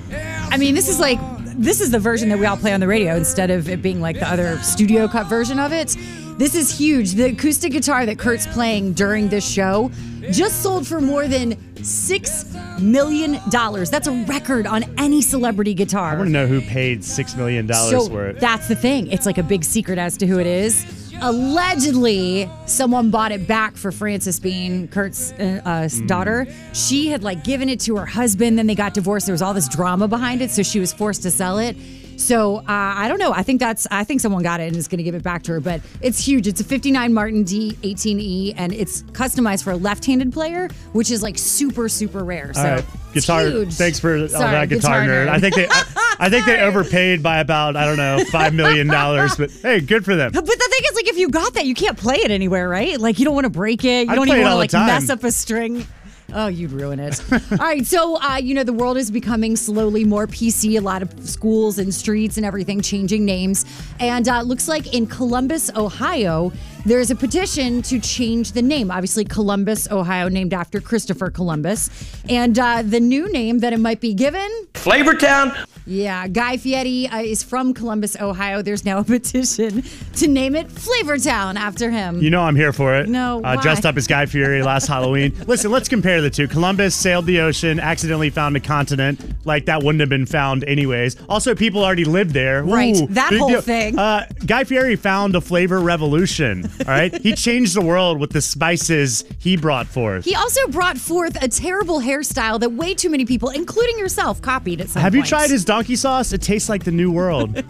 I 0.50 0.56
mean, 0.56 0.74
this 0.74 0.88
is 0.88 0.98
like, 0.98 1.20
this 1.56 1.80
is 1.80 1.92
the 1.92 2.00
version 2.00 2.28
that 2.30 2.40
we 2.40 2.46
all 2.46 2.56
play 2.56 2.72
on 2.72 2.80
the 2.80 2.88
radio 2.88 3.14
instead 3.14 3.52
of 3.52 3.68
it 3.68 3.82
being 3.82 4.00
like 4.00 4.18
the 4.18 4.28
other 4.28 4.58
studio 4.58 5.06
cut 5.06 5.28
version 5.28 5.60
of 5.60 5.72
it. 5.72 5.94
This 6.40 6.54
is 6.54 6.70
huge. 6.74 7.12
The 7.12 7.24
acoustic 7.24 7.70
guitar 7.72 8.06
that 8.06 8.18
Kurt's 8.18 8.46
playing 8.46 8.94
during 8.94 9.28
this 9.28 9.46
show 9.46 9.90
just 10.30 10.62
sold 10.62 10.86
for 10.86 10.98
more 10.98 11.28
than 11.28 11.54
$6 11.74 12.80
million. 12.80 13.38
That's 13.50 14.06
a 14.06 14.24
record 14.26 14.66
on 14.66 14.84
any 14.98 15.20
celebrity 15.20 15.74
guitar. 15.74 16.12
I 16.12 16.16
want 16.16 16.28
to 16.28 16.32
know 16.32 16.46
who 16.46 16.62
paid 16.62 17.04
six 17.04 17.36
million 17.36 17.66
dollars 17.66 17.90
So 17.90 18.08
for 18.08 18.26
it. 18.28 18.40
that's 18.40 18.68
the 18.68 18.74
thing. 18.74 19.08
It's 19.08 19.26
like 19.26 19.36
a 19.36 19.42
big 19.42 19.64
secret 19.64 19.98
as 19.98 20.16
to 20.16 20.26
who 20.26 20.38
it 20.38 20.46
is. 20.46 20.86
Allegedly, 21.20 22.48
someone 22.64 23.10
bought 23.10 23.32
it 23.32 23.46
back 23.46 23.76
for 23.76 23.92
Frances 23.92 24.40
Bean, 24.40 24.88
Kurt's 24.88 25.32
uh, 25.32 25.60
uh, 25.66 25.70
Mm. 25.90 26.06
daughter. 26.06 26.46
She 26.72 27.08
had 27.08 27.22
like 27.22 27.44
given 27.44 27.68
it 27.68 27.80
to 27.80 27.96
her 27.96 28.06
husband, 28.06 28.56
then 28.58 28.66
they 28.66 28.74
got 28.74 28.94
divorced. 28.94 29.26
There 29.26 29.34
was 29.34 29.42
all 29.42 29.52
this 29.52 29.68
drama 29.68 30.08
behind 30.08 30.40
it, 30.40 30.50
so 30.50 30.62
she 30.62 30.80
was 30.80 30.90
forced 30.94 31.22
to 31.24 31.30
sell 31.30 31.58
it. 31.58 31.76
So 32.20 32.58
uh, 32.58 32.62
I 32.68 33.08
don't 33.08 33.18
know. 33.18 33.32
I 33.32 33.42
think 33.42 33.60
that's. 33.60 33.86
I 33.90 34.04
think 34.04 34.20
someone 34.20 34.42
got 34.42 34.60
it 34.60 34.68
and 34.68 34.76
is 34.76 34.88
going 34.88 34.98
to 34.98 35.04
give 35.04 35.14
it 35.14 35.22
back 35.22 35.42
to 35.44 35.52
her. 35.52 35.60
But 35.60 35.80
it's 36.02 36.18
huge. 36.24 36.46
It's 36.46 36.60
a 36.60 36.64
'59 36.64 37.12
Martin 37.14 37.44
D18E, 37.44 38.54
and 38.56 38.72
it's 38.72 39.02
customized 39.02 39.64
for 39.64 39.70
a 39.72 39.76
left-handed 39.76 40.32
player, 40.32 40.68
which 40.92 41.10
is 41.10 41.22
like 41.22 41.38
super, 41.38 41.88
super 41.88 42.22
rare. 42.22 42.52
So 42.52 42.60
All 42.60 42.66
right, 42.66 42.84
it's 43.14 43.26
guitar. 43.26 43.46
huge. 43.46 43.72
Thanks 43.74 43.98
for 43.98 44.16
all 44.16 44.28
that 44.28 44.68
guitar, 44.68 45.00
nerd. 45.00 45.28
I 45.28 45.38
think 45.40 45.54
they, 45.54 45.66
I, 45.68 46.16
I 46.20 46.28
think 46.28 46.44
they 46.44 46.60
overpaid 46.60 47.22
by 47.22 47.38
about 47.38 47.74
I 47.74 47.86
don't 47.86 47.96
know 47.96 48.22
five 48.30 48.52
million 48.54 48.86
dollars, 48.86 49.36
but 49.36 49.50
hey, 49.50 49.80
good 49.80 50.04
for 50.04 50.14
them. 50.14 50.30
But 50.32 50.44
the 50.44 50.50
thing 50.50 50.84
is, 50.90 50.94
like, 50.94 51.08
if 51.08 51.16
you 51.16 51.30
got 51.30 51.54
that, 51.54 51.64
you 51.64 51.74
can't 51.74 51.96
play 51.96 52.16
it 52.16 52.30
anywhere, 52.30 52.68
right? 52.68 53.00
Like, 53.00 53.18
you 53.18 53.24
don't 53.24 53.34
want 53.34 53.46
to 53.46 53.50
break 53.50 53.84
it. 53.84 54.06
You 54.06 54.12
I 54.12 54.14
don't 54.14 54.28
even 54.28 54.42
want 54.42 54.52
to 54.52 54.56
like 54.56 54.70
time. 54.70 54.86
mess 54.86 55.08
up 55.08 55.24
a 55.24 55.32
string. 55.32 55.86
Oh, 56.32 56.46
you'd 56.46 56.72
ruin 56.72 57.00
it. 57.00 57.20
all 57.32 57.58
right, 57.58 57.86
so 57.86 58.20
uh, 58.20 58.36
you 58.36 58.54
know 58.54 58.64
the 58.64 58.72
world 58.72 58.96
is 58.96 59.10
becoming 59.10 59.56
slowly 59.56 60.04
more 60.04 60.26
PC. 60.26 60.78
A 60.78 60.80
lot 60.80 61.02
of 61.02 61.28
schools 61.28 61.78
and 61.78 61.92
streets 61.94 62.36
and 62.36 62.46
everything 62.46 62.80
changing 62.80 63.24
names, 63.24 63.64
and 63.98 64.28
uh, 64.28 64.42
looks 64.42 64.68
like 64.68 64.94
in 64.94 65.06
Columbus, 65.06 65.70
Ohio, 65.76 66.52
there's 66.84 67.10
a 67.10 67.14
petition 67.16 67.82
to 67.82 67.98
change 68.00 68.52
the 68.52 68.62
name. 68.62 68.90
Obviously, 68.90 69.24
Columbus, 69.24 69.90
Ohio, 69.90 70.28
named 70.28 70.54
after 70.54 70.80
Christopher 70.80 71.30
Columbus, 71.30 71.90
and 72.28 72.58
uh, 72.58 72.82
the 72.82 73.00
new 73.00 73.30
name 73.32 73.58
that 73.58 73.72
it 73.72 73.80
might 73.80 74.00
be 74.00 74.14
given 74.14 74.48
Flavortown. 74.74 75.54
yeah, 75.86 76.26
Guy 76.28 76.56
Fieri 76.56 77.06
uh, 77.08 77.20
is 77.20 77.42
from 77.42 77.74
Columbus, 77.74 78.16
Ohio. 78.20 78.62
There's 78.62 78.84
now 78.84 78.98
a 78.98 79.04
petition 79.04 79.82
to 80.16 80.26
name 80.28 80.56
it 80.56 80.68
Flavortown 80.68 81.56
after 81.56 81.90
him. 81.90 82.20
You 82.20 82.30
know 82.30 82.42
I'm 82.42 82.56
here 82.56 82.72
for 82.72 82.94
it. 82.96 83.08
No, 83.08 83.38
uh, 83.38 83.54
why? 83.54 83.56
dressed 83.62 83.84
up 83.84 83.96
as 83.96 84.06
Guy 84.06 84.26
Fieri 84.26 84.62
last 84.62 84.86
Halloween. 84.88 85.34
Listen, 85.46 85.70
let's 85.70 85.88
compare 85.88 86.20
the 86.22 86.30
two. 86.30 86.48
Columbus 86.48 86.94
sailed 86.94 87.26
the 87.26 87.40
ocean, 87.40 87.78
accidentally 87.78 88.30
found 88.30 88.56
a 88.56 88.60
continent. 88.60 89.20
Like 89.44 89.66
that 89.66 89.82
wouldn't 89.82 90.00
have 90.00 90.08
been 90.08 90.26
found 90.26 90.64
anyways. 90.64 91.16
Also, 91.28 91.54
people 91.54 91.84
already 91.84 92.04
lived 92.04 92.30
there. 92.30 92.62
Right, 92.62 92.96
Ooh, 92.96 93.06
that 93.08 93.30
big 93.30 93.38
whole 93.38 93.48
deal. 93.48 93.60
thing. 93.60 93.98
Uh, 93.98 94.26
Guy 94.46 94.64
Fieri 94.64 94.96
found 94.96 95.34
a 95.36 95.40
flavor 95.40 95.80
revolution. 95.80 96.69
All 96.80 96.86
right, 96.86 97.14
he 97.20 97.34
changed 97.34 97.74
the 97.74 97.80
world 97.80 98.18
with 98.20 98.30
the 98.30 98.40
spices 98.40 99.24
he 99.38 99.56
brought 99.56 99.86
forth. 99.86 100.24
he 100.24 100.34
also 100.34 100.66
brought 100.68 100.98
forth 100.98 101.42
a 101.42 101.48
terrible 101.48 102.00
hairstyle 102.00 102.58
that 102.60 102.72
way 102.72 102.94
too 102.94 103.10
many 103.10 103.24
people, 103.24 103.50
including 103.50 103.98
yourself, 103.98 104.40
copied 104.42 104.80
at 104.80 104.88
some 104.88 105.02
have 105.02 105.14
you 105.14 105.22
tried 105.22 105.50
his 105.50 105.64
donkey 105.64 105.96
sauce? 105.96 106.32
It 106.32 106.42
tastes 106.42 106.68
like 106.68 106.84
the 106.84 106.90
new 106.92 107.10
world. 107.10 107.62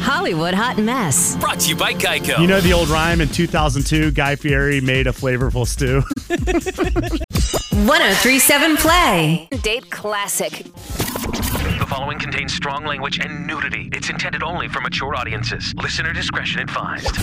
Hollywood 0.00 0.54
Hot 0.54 0.78
Mess. 0.78 1.36
Brought 1.36 1.60
to 1.60 1.68
you 1.68 1.76
by 1.76 1.92
Geico. 1.92 2.38
You 2.40 2.46
know 2.46 2.60
the 2.60 2.72
old 2.72 2.88
rhyme 2.88 3.20
in 3.20 3.28
2002, 3.28 4.12
Guy 4.12 4.36
Fieri 4.36 4.80
made 4.80 5.06
a 5.06 5.12
flavorful 5.12 5.66
stew. 5.66 6.02
1037 7.86 8.76
Play. 8.78 9.48
Date 9.62 9.90
Classic. 9.90 10.50
The 10.52 11.86
following 11.88 12.18
contains 12.18 12.52
strong 12.54 12.84
language 12.84 13.18
and 13.20 13.46
nudity. 13.46 13.88
It's 13.92 14.08
intended 14.10 14.42
only 14.42 14.68
for 14.68 14.80
mature 14.80 15.14
audiences. 15.14 15.74
Listener 15.76 16.12
discretion 16.12 16.60
advised. 16.60 17.16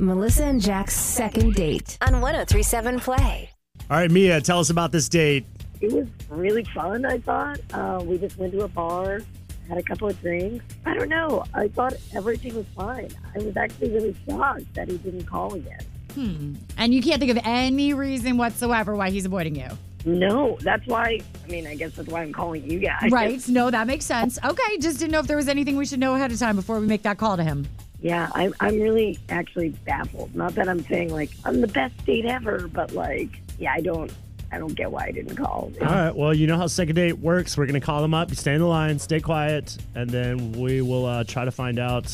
Melissa 0.00 0.44
and 0.44 0.60
Jack's 0.60 0.96
second 0.96 1.54
date 1.54 1.98
on 2.02 2.20
1037 2.20 3.00
Play. 3.00 3.50
All 3.90 3.96
right, 3.96 4.10
Mia, 4.10 4.40
tell 4.40 4.58
us 4.60 4.70
about 4.70 4.92
this 4.92 5.08
date. 5.08 5.44
it 5.80 5.92
was 5.92 6.06
really 6.28 6.64
fun. 6.74 7.04
I 7.04 7.18
thought 7.18 7.60
uh, 7.72 8.02
we 8.04 8.18
just 8.18 8.38
went 8.38 8.52
to 8.52 8.60
a 8.62 8.68
bar, 8.68 9.20
had 9.68 9.78
a 9.78 9.82
couple 9.82 10.08
of 10.08 10.20
drinks. 10.20 10.64
I 10.86 10.94
don't 10.94 11.08
know. 11.08 11.44
I 11.54 11.68
thought 11.68 11.94
everything 12.14 12.54
was 12.54 12.66
fine. 12.76 13.08
I 13.34 13.38
was 13.38 13.56
actually 13.56 13.90
really 13.90 14.16
shocked 14.28 14.72
that 14.74 14.88
he 14.88 14.98
didn't 14.98 15.24
call 15.26 15.54
again. 15.54 15.80
Hmm. 16.14 16.54
And 16.76 16.94
you 16.94 17.02
can't 17.02 17.20
think 17.20 17.30
of 17.36 17.38
any 17.44 17.94
reason 17.94 18.36
whatsoever 18.36 18.94
why 18.94 19.10
he's 19.10 19.24
avoiding 19.26 19.56
you. 19.56 19.68
No, 20.04 20.58
that's 20.60 20.86
why. 20.86 21.20
I 21.44 21.48
mean, 21.48 21.66
I 21.66 21.74
guess 21.76 21.92
that's 21.94 22.08
why 22.08 22.22
I'm 22.22 22.32
calling 22.32 22.68
you 22.68 22.80
guys. 22.80 23.10
Right. 23.10 23.46
No, 23.48 23.70
that 23.70 23.86
makes 23.86 24.04
sense. 24.04 24.38
Okay. 24.44 24.78
Just 24.78 24.98
didn't 24.98 25.12
know 25.12 25.20
if 25.20 25.26
there 25.26 25.36
was 25.36 25.48
anything 25.48 25.76
we 25.76 25.86
should 25.86 26.00
know 26.00 26.14
ahead 26.14 26.32
of 26.32 26.38
time 26.38 26.56
before 26.56 26.80
we 26.80 26.86
make 26.86 27.02
that 27.02 27.18
call 27.18 27.36
to 27.36 27.44
him. 27.44 27.66
Yeah, 28.02 28.30
I'm. 28.34 28.52
I'm 28.60 28.80
really 28.80 29.18
actually 29.28 29.70
baffled. 29.70 30.34
Not 30.34 30.56
that 30.56 30.68
I'm 30.68 30.84
saying 30.86 31.12
like 31.12 31.30
I'm 31.44 31.60
the 31.60 31.68
best 31.68 32.04
date 32.04 32.24
ever, 32.24 32.68
but 32.68 32.92
like, 32.92 33.30
yeah, 33.58 33.72
I 33.72 33.80
don't. 33.80 34.12
I 34.50 34.58
don't 34.58 34.74
get 34.74 34.90
why 34.90 35.06
I 35.06 35.12
didn't 35.12 35.36
call. 35.36 35.72
All 35.80 35.86
right, 35.86 36.14
well, 36.14 36.34
you 36.34 36.46
know 36.46 36.58
how 36.58 36.66
second 36.66 36.96
date 36.96 37.18
works. 37.18 37.56
We're 37.56 37.64
going 37.64 37.80
to 37.80 37.84
call 37.84 38.02
them 38.02 38.12
up. 38.12 38.28
You 38.28 38.36
stay 38.36 38.52
in 38.52 38.60
the 38.60 38.66
line, 38.66 38.98
stay 38.98 39.18
quiet, 39.18 39.78
and 39.94 40.10
then 40.10 40.52
we 40.52 40.82
will 40.82 41.06
uh, 41.06 41.24
try 41.24 41.46
to 41.46 41.50
find 41.50 41.78
out 41.78 42.04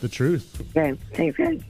the 0.00 0.08
truth. 0.08 0.62
Okay, 0.76 0.96
thanks, 1.14 1.36
guys. 1.36 1.60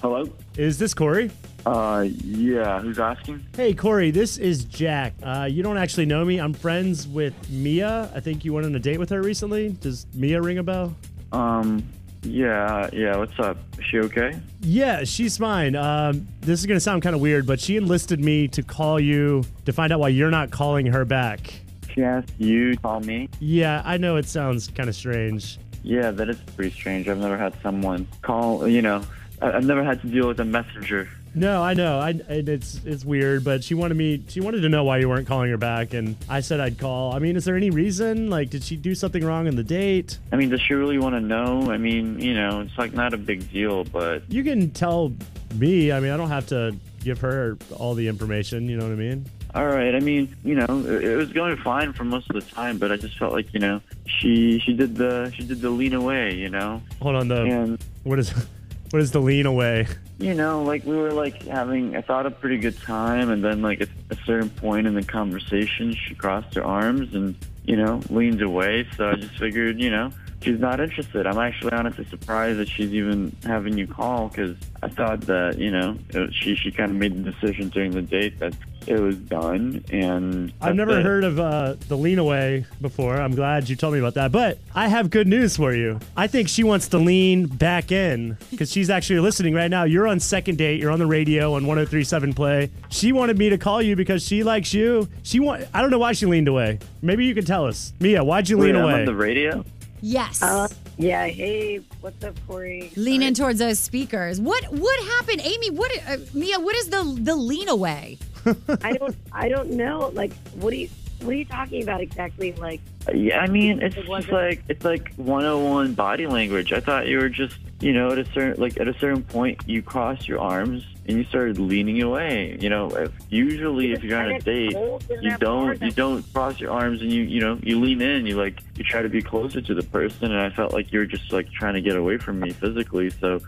Hello? 0.00 0.30
Is 0.56 0.78
this 0.78 0.94
Corey? 0.94 1.32
Uh, 1.68 2.08
yeah, 2.24 2.80
who's 2.80 2.98
asking? 2.98 3.44
Hey, 3.54 3.74
Corey, 3.74 4.10
this 4.10 4.38
is 4.38 4.64
Jack. 4.64 5.12
Uh, 5.22 5.46
you 5.50 5.62
don't 5.62 5.76
actually 5.76 6.06
know 6.06 6.24
me. 6.24 6.40
I'm 6.40 6.54
friends 6.54 7.06
with 7.06 7.34
Mia. 7.50 8.10
I 8.14 8.20
think 8.20 8.42
you 8.42 8.54
went 8.54 8.64
on 8.64 8.74
a 8.74 8.78
date 8.78 8.98
with 8.98 9.10
her 9.10 9.20
recently. 9.20 9.70
Does 9.72 10.06
Mia 10.14 10.40
ring 10.40 10.56
a 10.56 10.62
bell? 10.62 10.96
Um, 11.30 11.84
yeah, 12.22 12.88
yeah, 12.90 13.18
what's 13.18 13.38
up? 13.38 13.58
Is 13.78 13.84
she 13.84 13.98
okay? 13.98 14.40
Yeah, 14.62 15.04
she's 15.04 15.36
fine. 15.36 15.76
Um, 15.76 16.26
this 16.40 16.58
is 16.58 16.64
going 16.64 16.76
to 16.76 16.80
sound 16.80 17.02
kind 17.02 17.14
of 17.14 17.20
weird, 17.20 17.46
but 17.46 17.60
she 17.60 17.76
enlisted 17.76 18.18
me 18.18 18.48
to 18.48 18.62
call 18.62 18.98
you 18.98 19.44
to 19.66 19.72
find 19.74 19.92
out 19.92 20.00
why 20.00 20.08
you're 20.08 20.30
not 20.30 20.50
calling 20.50 20.86
her 20.86 21.04
back. 21.04 21.52
She 21.94 22.02
asked 22.02 22.32
you 22.38 22.76
to 22.76 22.80
call 22.80 23.00
me? 23.00 23.28
Yeah, 23.40 23.82
I 23.84 23.98
know 23.98 24.16
it 24.16 24.26
sounds 24.26 24.68
kind 24.68 24.88
of 24.88 24.96
strange. 24.96 25.58
Yeah, 25.82 26.12
that 26.12 26.30
is 26.30 26.38
pretty 26.56 26.70
strange. 26.74 27.08
I've 27.10 27.18
never 27.18 27.36
had 27.36 27.52
someone 27.62 28.08
call, 28.22 28.66
you 28.66 28.80
know, 28.80 29.02
I- 29.42 29.52
I've 29.52 29.66
never 29.66 29.84
had 29.84 30.00
to 30.00 30.06
deal 30.06 30.28
with 30.28 30.40
a 30.40 30.46
messenger. 30.46 31.10
No, 31.38 31.62
I 31.62 31.74
know. 31.74 32.00
I 32.00 32.10
and 32.10 32.48
it's 32.48 32.80
it's 32.84 33.04
weird, 33.04 33.44
but 33.44 33.62
she 33.62 33.74
wanted 33.74 33.96
me. 33.96 34.24
She 34.28 34.40
wanted 34.40 34.62
to 34.62 34.68
know 34.68 34.84
why 34.84 34.98
you 34.98 35.08
weren't 35.08 35.26
calling 35.28 35.50
her 35.50 35.56
back, 35.56 35.94
and 35.94 36.16
I 36.28 36.40
said 36.40 36.58
I'd 36.60 36.78
call. 36.78 37.14
I 37.14 37.20
mean, 37.20 37.36
is 37.36 37.44
there 37.44 37.56
any 37.56 37.70
reason? 37.70 38.28
Like, 38.28 38.50
did 38.50 38.64
she 38.64 38.76
do 38.76 38.94
something 38.94 39.24
wrong 39.24 39.46
in 39.46 39.54
the 39.54 39.62
date? 39.62 40.18
I 40.32 40.36
mean, 40.36 40.48
does 40.48 40.60
she 40.60 40.74
really 40.74 40.98
want 40.98 41.14
to 41.14 41.20
know? 41.20 41.70
I 41.70 41.76
mean, 41.78 42.18
you 42.18 42.34
know, 42.34 42.60
it's 42.60 42.76
like 42.76 42.92
not 42.92 43.14
a 43.14 43.18
big 43.18 43.50
deal, 43.52 43.84
but 43.84 44.22
You 44.28 44.42
can 44.42 44.70
tell 44.72 45.12
me. 45.54 45.92
I 45.92 46.00
mean, 46.00 46.10
I 46.10 46.16
don't 46.16 46.28
have 46.28 46.46
to 46.48 46.76
give 47.04 47.20
her 47.20 47.56
all 47.76 47.94
the 47.94 48.08
information. 48.08 48.68
You 48.68 48.76
know 48.76 48.84
what 48.86 48.92
I 48.92 48.96
mean? 48.96 49.24
all 49.54 49.66
right. 49.66 49.94
I 49.94 50.00
mean, 50.00 50.36
you 50.44 50.54
know, 50.54 50.66
it, 50.86 51.04
it 51.04 51.16
was 51.16 51.32
going 51.32 51.56
fine 51.56 51.92
for 51.92 52.04
most 52.04 52.28
of 52.30 52.34
the 52.34 52.42
time, 52.42 52.78
but 52.78 52.92
I 52.92 52.96
just 52.96 53.18
felt 53.18 53.32
like, 53.32 53.52
you 53.54 53.60
know, 53.60 53.80
she 54.06 54.58
she 54.60 54.74
did 54.74 54.96
the 54.96 55.32
she 55.36 55.44
did 55.44 55.60
the 55.60 55.70
lean 55.70 55.94
away, 55.94 56.34
you 56.34 56.50
know, 56.50 56.82
Hold 57.00 57.16
on. 57.16 57.28
The 57.28 57.42
and 57.42 57.84
what 58.04 58.18
is 58.18 58.30
what 58.90 59.00
is 59.00 59.12
the 59.12 59.20
lean 59.20 59.46
away? 59.46 59.86
You 60.18 60.34
know, 60.34 60.62
like 60.64 60.84
we 60.84 60.96
were 60.96 61.12
like 61.12 61.42
having, 61.44 61.96
I 61.96 62.00
thought 62.00 62.26
a 62.26 62.30
pretty 62.30 62.58
good 62.58 62.80
time, 62.82 63.30
and 63.30 63.42
then 63.42 63.62
like 63.62 63.80
at 63.80 63.88
a 64.10 64.16
certain 64.24 64.50
point 64.50 64.86
in 64.86 64.94
the 64.94 65.04
conversation, 65.04 65.94
she 65.94 66.14
crossed 66.14 66.54
her 66.54 66.64
arms 66.64 67.14
and 67.14 67.36
you 67.64 67.76
know 67.76 68.00
leaned 68.10 68.42
away. 68.42 68.86
So 68.96 69.10
I 69.10 69.14
just 69.14 69.38
figured, 69.38 69.78
you 69.80 69.90
know, 69.90 70.10
she's 70.42 70.58
not 70.58 70.80
interested. 70.80 71.26
I'm 71.26 71.38
actually 71.38 71.72
honestly 71.72 72.04
surprised 72.06 72.58
that 72.58 72.68
she's 72.68 72.92
even 72.92 73.34
having 73.44 73.78
you 73.78 73.86
call 73.86 74.28
because 74.28 74.56
I 74.82 74.88
thought 74.88 75.22
that 75.22 75.58
you 75.58 75.70
know 75.70 75.96
she 76.32 76.56
she 76.56 76.72
kind 76.72 76.90
of 76.90 76.96
made 76.96 77.24
the 77.24 77.30
decision 77.30 77.68
during 77.68 77.92
the 77.92 78.02
date 78.02 78.40
that 78.40 78.54
it 78.88 78.98
was 79.00 79.16
done, 79.16 79.84
and 79.92 80.52
I've 80.60 80.74
never 80.74 80.98
it. 80.98 81.02
heard 81.04 81.22
of 81.24 81.38
uh, 81.38 81.74
the 81.88 81.96
lean 81.96 82.18
away 82.18 82.64
before. 82.80 83.20
I'm 83.20 83.34
glad 83.34 83.68
you 83.68 83.76
told 83.76 83.92
me 83.92 84.00
about 84.00 84.14
that. 84.14 84.32
But 84.32 84.58
I 84.74 84.88
have 84.88 85.10
good 85.10 85.26
news 85.28 85.56
for 85.56 85.74
you. 85.74 86.00
I 86.16 86.26
think 86.26 86.48
she 86.48 86.64
wants 86.64 86.88
to 86.88 86.98
lean 86.98 87.46
back 87.46 87.92
in 87.92 88.38
because 88.50 88.72
she's 88.72 88.88
actually 88.90 89.20
listening 89.20 89.54
right 89.54 89.70
now. 89.70 89.84
You're 89.84 90.08
on 90.08 90.20
second 90.20 90.56
date. 90.58 90.80
You're 90.80 90.90
on 90.90 90.98
the 90.98 91.06
radio 91.06 91.54
on 91.54 91.66
1037 91.66 92.32
Play. 92.32 92.70
She 92.88 93.12
wanted 93.12 93.36
me 93.36 93.50
to 93.50 93.58
call 93.58 93.82
you 93.82 93.94
because 93.94 94.24
she 94.26 94.42
likes 94.42 94.72
you. 94.72 95.06
She 95.22 95.38
want. 95.40 95.64
I 95.74 95.82
don't 95.82 95.90
know 95.90 95.98
why 95.98 96.12
she 96.12 96.26
leaned 96.26 96.48
away. 96.48 96.78
Maybe 97.02 97.26
you 97.26 97.34
can 97.34 97.44
tell 97.44 97.66
us. 97.66 97.92
Mia, 98.00 98.24
why'd 98.24 98.48
you 98.48 98.56
Wait, 98.56 98.66
lean 98.68 98.76
I'm 98.76 98.84
away? 98.84 98.94
on 98.94 99.04
the 99.04 99.14
radio. 99.14 99.64
Yes. 100.00 100.42
Uh, 100.42 100.68
yeah. 100.96 101.26
Hey, 101.26 101.80
what's 102.00 102.22
up, 102.22 102.34
Corey? 102.46 102.92
lean 102.94 103.16
Sorry. 103.20 103.26
in 103.26 103.34
towards 103.34 103.58
those 103.58 103.80
speakers. 103.80 104.40
What 104.40 104.64
what 104.72 104.98
happened, 105.04 105.40
Amy? 105.42 105.70
What 105.70 105.90
uh, 106.08 106.18
Mia? 106.34 106.60
What 106.60 106.76
is 106.76 106.88
the 106.88 107.02
the 107.20 107.34
lean 107.34 107.68
away? 107.68 108.18
I 108.82 108.92
don't. 108.92 109.16
I 109.32 109.48
don't 109.48 109.70
know. 109.70 110.10
Like, 110.14 110.32
what 110.54 110.72
are 110.72 110.76
you? 110.76 110.88
What 111.20 111.30
are 111.30 111.36
you 111.36 111.44
talking 111.44 111.82
about 111.82 112.00
exactly? 112.00 112.52
Like, 112.52 112.80
Yeah, 113.12 113.40
I 113.40 113.48
mean, 113.48 113.82
it's 113.82 113.96
It 113.96 114.06
just 114.06 114.30
like 114.30 114.62
it's 114.68 114.84
like 114.84 115.12
101 115.16 115.94
body 115.94 116.26
language. 116.26 116.72
I 116.72 116.80
thought 116.80 117.08
you 117.08 117.18
were 117.18 117.28
just, 117.28 117.56
you 117.80 117.92
know, 117.92 118.12
at 118.12 118.18
a 118.18 118.24
certain 118.26 118.60
like 118.60 118.78
at 118.78 118.86
a 118.86 118.94
certain 118.98 119.24
point, 119.24 119.60
you 119.66 119.82
cross 119.82 120.28
your 120.28 120.40
arms 120.40 120.84
and 121.08 121.16
you 121.16 121.24
started 121.24 121.58
leaning 121.58 122.02
away. 122.02 122.58
You 122.60 122.68
know, 122.68 122.88
if, 122.90 123.10
usually 123.30 123.92
if 123.92 124.04
you're 124.04 124.20
on 124.20 124.32
a 124.32 124.40
date, 124.40 124.76
you 125.22 125.36
don't 125.38 125.80
you 125.80 125.90
don't 125.90 126.22
cross 126.34 126.60
your 126.60 126.70
arms 126.70 127.00
and 127.00 127.10
you 127.10 127.22
you 127.22 127.40
know 127.40 127.58
you 127.62 127.80
lean 127.80 128.02
in. 128.02 128.26
You 128.26 128.36
like 128.36 128.60
you 128.76 128.84
try 128.84 129.00
to 129.00 129.08
be 129.08 129.22
closer 129.22 129.60
to 129.60 129.74
the 129.74 129.82
person, 129.82 130.26
and 130.26 130.40
I 130.40 130.50
felt 130.50 130.72
like 130.72 130.92
you 130.92 131.00
were 131.00 131.06
just 131.06 131.32
like 131.32 131.50
trying 131.50 131.74
to 131.74 131.80
get 131.80 131.96
away 131.96 132.18
from 132.18 132.38
me 132.40 132.50
physically. 132.50 133.08
So 133.08 133.40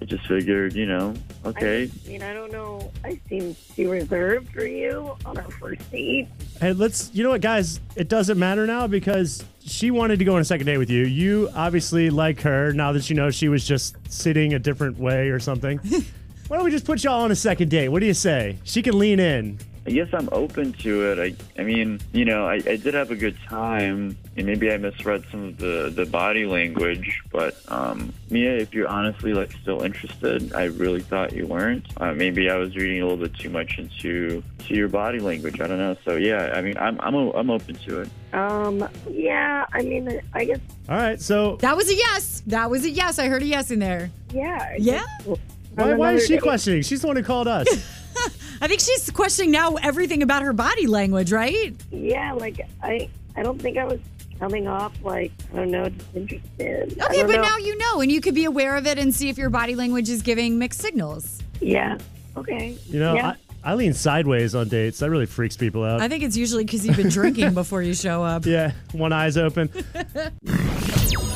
I 0.00 0.04
just 0.04 0.26
figured, 0.28 0.74
you 0.74 0.86
know, 0.86 1.12
okay, 1.44 1.90
I 2.06 2.08
mean, 2.08 2.22
I 2.22 2.32
don't 2.32 2.52
know. 2.52 2.90
I 3.04 3.20
seem 3.28 3.56
too 3.74 3.90
reserved 3.90 4.52
for 4.52 4.64
you 4.64 5.16
on 5.26 5.38
our 5.38 5.50
first 5.50 5.90
date. 5.90 6.28
Hey, 6.60 6.72
let's. 6.72 7.10
You 7.12 7.24
know 7.24 7.30
what, 7.30 7.40
guys? 7.40 7.80
It 7.96 8.08
doesn't 8.08 8.38
matter 8.38 8.64
now 8.64 8.86
because 8.86 9.44
she 9.60 9.90
wanted 9.90 10.20
to 10.20 10.24
go 10.24 10.36
on 10.36 10.40
a 10.40 10.44
second 10.44 10.66
date 10.66 10.78
with 10.78 10.90
you. 10.90 11.04
You 11.04 11.50
obviously 11.54 12.10
like 12.10 12.40
her 12.42 12.72
now 12.72 12.92
that 12.92 13.10
you 13.10 13.16
know 13.16 13.32
she 13.32 13.48
was 13.48 13.66
just 13.66 13.96
sitting 14.08 14.54
a 14.54 14.60
different 14.60 14.98
way 14.98 15.30
or 15.30 15.40
something. 15.40 15.80
Why 16.48 16.56
don't 16.56 16.64
we 16.64 16.70
just 16.70 16.86
put 16.86 17.04
y'all 17.04 17.20
on 17.22 17.30
a 17.30 17.36
second 17.36 17.68
date? 17.70 17.90
What 17.90 18.00
do 18.00 18.06
you 18.06 18.14
say? 18.14 18.56
She 18.64 18.80
can 18.82 18.98
lean 18.98 19.20
in. 19.20 19.58
I 19.86 19.90
guess 19.90 20.08
I'm 20.12 20.28
open 20.32 20.74
to 20.74 21.10
it. 21.12 21.18
I, 21.58 21.60
I 21.60 21.64
mean, 21.64 21.98
you 22.12 22.26
know, 22.26 22.46
I, 22.46 22.54
I 22.56 22.76
did 22.76 22.92
have 22.92 23.10
a 23.10 23.16
good 23.16 23.36
time, 23.48 24.18
and 24.36 24.46
maybe 24.46 24.70
I 24.70 24.76
misread 24.76 25.24
some 25.30 25.44
of 25.44 25.56
the, 25.58 25.90
the 25.94 26.04
body 26.04 26.44
language. 26.44 27.22
But 27.32 27.56
um, 27.68 28.12
Mia, 28.30 28.56
if 28.56 28.74
you're 28.74 28.88
honestly 28.88 29.32
like 29.32 29.50
still 29.62 29.82
interested, 29.82 30.52
I 30.52 30.64
really 30.64 31.00
thought 31.00 31.32
you 31.32 31.46
weren't. 31.46 31.86
Uh, 31.98 32.12
maybe 32.12 32.50
I 32.50 32.56
was 32.56 32.76
reading 32.76 33.00
a 33.00 33.06
little 33.06 33.22
bit 33.22 33.34
too 33.38 33.48
much 33.48 33.78
into 33.78 34.42
to 34.66 34.74
your 34.74 34.88
body 34.88 35.20
language. 35.20 35.58
I 35.60 35.66
don't 35.66 35.78
know. 35.78 35.96
So 36.04 36.16
yeah, 36.16 36.52
I 36.54 36.60
mean, 36.60 36.76
I'm 36.76 37.00
I'm 37.00 37.14
o- 37.14 37.32
I'm 37.32 37.48
open 37.50 37.74
to 37.76 38.00
it. 38.02 38.10
Um, 38.34 38.86
yeah. 39.10 39.64
I 39.72 39.80
mean, 39.82 40.20
I 40.34 40.44
guess. 40.44 40.60
All 40.90 40.96
right. 40.96 41.18
So 41.20 41.56
That 41.56 41.76
was 41.76 41.88
a 41.88 41.94
yes. 41.94 42.42
That 42.46 42.68
was 42.68 42.84
a 42.84 42.90
yes. 42.90 43.18
I 43.18 43.28
heard 43.28 43.42
a 43.42 43.46
yes 43.46 43.70
in 43.70 43.78
there. 43.78 44.10
Yeah. 44.34 44.58
I 44.70 44.76
Yeah? 44.78 45.04
guess- 45.24 45.38
why, 45.78 45.92
on 45.92 45.98
why 45.98 46.12
is 46.14 46.26
she 46.26 46.34
date- 46.34 46.42
questioning? 46.42 46.82
She's 46.82 47.00
the 47.00 47.06
one 47.06 47.16
who 47.16 47.22
called 47.22 47.48
us. 47.48 47.66
I 48.60 48.66
think 48.66 48.80
she's 48.80 49.08
questioning 49.10 49.50
now 49.52 49.74
everything 49.76 50.22
about 50.22 50.42
her 50.42 50.52
body 50.52 50.86
language, 50.86 51.30
right? 51.32 51.74
Yeah. 51.90 52.32
Like, 52.32 52.60
I. 52.82 53.08
I 53.36 53.42
don't 53.44 53.62
think 53.62 53.78
I 53.78 53.84
was 53.84 54.00
coming 54.40 54.66
off 54.66 54.92
like 55.04 55.30
I 55.52 55.56
don't 55.58 55.70
know, 55.70 55.88
just 55.88 56.08
interested. 56.16 57.00
Okay, 57.00 57.22
but 57.22 57.36
know. 57.36 57.42
now 57.42 57.56
you 57.56 57.78
know, 57.78 58.00
and 58.00 58.10
you 58.10 58.20
could 58.20 58.34
be 58.34 58.46
aware 58.46 58.74
of 58.76 58.84
it 58.84 58.98
and 58.98 59.14
see 59.14 59.28
if 59.28 59.38
your 59.38 59.48
body 59.48 59.76
language 59.76 60.08
is 60.08 60.22
giving 60.22 60.58
mixed 60.58 60.80
signals. 60.80 61.40
Yeah. 61.60 61.98
Okay. 62.36 62.76
You 62.88 62.98
know, 62.98 63.14
Yeah. 63.14 63.34
I, 63.64 63.72
I 63.72 63.74
lean 63.74 63.94
sideways 63.94 64.56
on 64.56 64.68
dates. 64.68 64.98
That 64.98 65.10
really 65.10 65.26
freaks 65.26 65.56
people 65.56 65.84
out. 65.84 66.00
I 66.00 66.08
think 66.08 66.24
it's 66.24 66.36
usually 66.36 66.64
because 66.64 66.84
you've 66.84 66.96
been 66.96 67.10
drinking 67.10 67.54
before 67.54 67.80
you 67.80 67.94
show 67.94 68.24
up. 68.24 68.44
yeah, 68.46 68.72
one 68.90 69.12
eye's 69.12 69.36
open. 69.36 69.68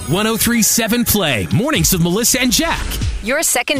1037 0.08 1.04
Play. 1.04 1.46
Mornings 1.54 1.92
with 1.92 2.02
Melissa 2.02 2.40
and 2.40 2.50
Jack. 2.52 2.84
Your 3.22 3.42
second 3.44 3.78